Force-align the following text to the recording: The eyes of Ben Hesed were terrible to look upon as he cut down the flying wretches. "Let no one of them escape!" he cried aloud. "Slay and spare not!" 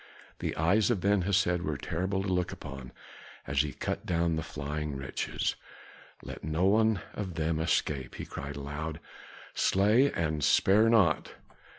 The 0.39 0.55
eyes 0.55 0.89
of 0.89 0.99
Ben 0.99 1.21
Hesed 1.21 1.61
were 1.61 1.77
terrible 1.77 2.23
to 2.23 2.27
look 2.33 2.51
upon 2.51 2.91
as 3.45 3.61
he 3.61 3.71
cut 3.71 4.03
down 4.03 4.35
the 4.35 4.41
flying 4.41 4.95
wretches. 4.97 5.55
"Let 6.23 6.43
no 6.43 6.65
one 6.65 7.01
of 7.13 7.35
them 7.35 7.59
escape!" 7.59 8.15
he 8.15 8.25
cried 8.25 8.55
aloud. 8.55 8.99
"Slay 9.53 10.11
and 10.11 10.43
spare 10.43 10.89
not!" 10.89 11.35